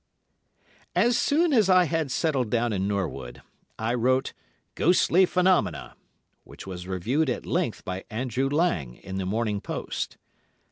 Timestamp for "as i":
1.53-1.83